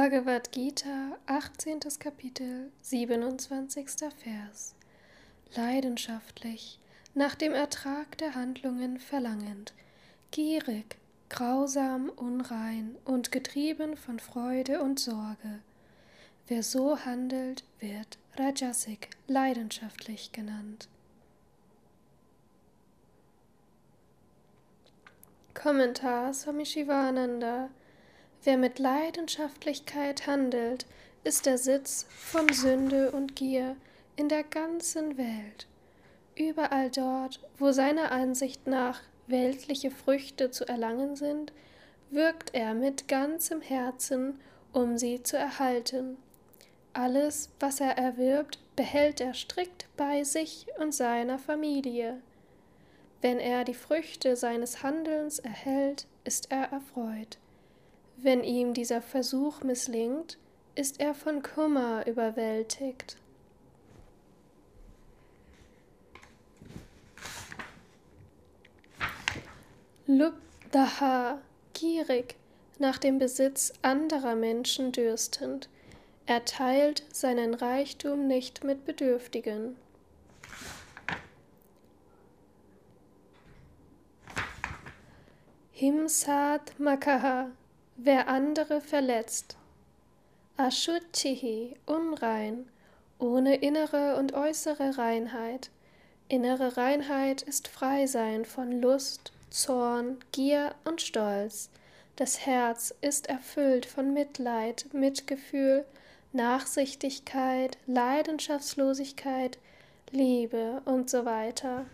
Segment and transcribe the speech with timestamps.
[0.00, 1.80] Bhagavad Gita, 18.
[1.98, 3.84] Kapitel, 27.
[4.16, 4.76] Vers.
[5.56, 6.78] Leidenschaftlich,
[7.14, 9.72] nach dem Ertrag der Handlungen verlangend,
[10.30, 10.98] gierig,
[11.28, 15.58] grausam, unrein und getrieben von Freude und Sorge.
[16.46, 20.88] Wer so handelt, wird Rajasik, leidenschaftlich genannt.
[25.54, 27.70] Kommentar Swami Shivananda
[28.44, 30.86] Wer mit Leidenschaftlichkeit handelt,
[31.24, 33.76] ist der Sitz von Sünde und Gier
[34.16, 35.66] in der ganzen Welt.
[36.36, 41.52] Überall dort, wo seiner Ansicht nach weltliche Früchte zu erlangen sind,
[42.10, 44.38] wirkt er mit ganzem Herzen,
[44.72, 46.16] um sie zu erhalten.
[46.92, 52.20] Alles, was er erwirbt, behält er strikt bei sich und seiner Familie.
[53.20, 57.38] Wenn er die Früchte seines Handelns erhält, ist er erfreut.
[58.20, 60.38] Wenn ihm dieser Versuch misslingt,
[60.74, 63.16] ist er von Kummer überwältigt.
[70.08, 71.38] Lubdaha,
[71.74, 72.34] gierig,
[72.80, 75.68] nach dem Besitz anderer Menschen dürstend,
[76.26, 79.76] er teilt seinen Reichtum nicht mit Bedürftigen.
[85.70, 87.50] Himsat Makaha,
[87.98, 89.56] wer andere verletzt.
[90.56, 92.68] Ashuchihi, unrein,
[93.18, 95.70] ohne innere und äußere Reinheit.
[96.28, 101.70] Innere Reinheit ist Freisein von Lust, Zorn, Gier und Stolz.
[102.16, 105.84] Das Herz ist erfüllt von Mitleid, Mitgefühl,
[106.32, 109.58] Nachsichtigkeit, Leidenschaftslosigkeit,
[110.10, 111.86] Liebe und so weiter.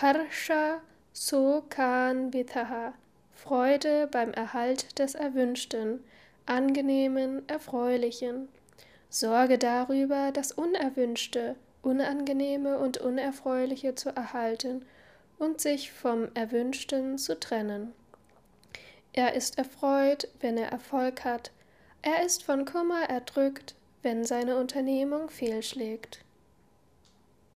[0.00, 0.80] Harsha
[1.16, 2.92] Sokhan Vitaha,
[3.32, 6.02] Freude beim Erhalt des Erwünschten,
[6.44, 8.48] Angenehmen, Erfreulichen.
[9.10, 14.84] Sorge darüber, das Unerwünschte, Unangenehme und Unerfreuliche zu erhalten
[15.38, 17.92] und sich vom Erwünschten zu trennen.
[19.12, 21.52] Er ist erfreut, wenn er Erfolg hat,
[22.02, 26.24] er ist von Kummer erdrückt, wenn seine Unternehmung fehlschlägt.